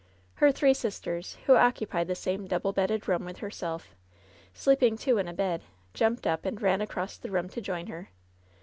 [0.41, 3.93] Her three sisters, who occupied the same double bedded room with herself,
[4.51, 5.61] sleeping two in a bed,
[5.93, 8.09] jumped up and ran across the room to join her.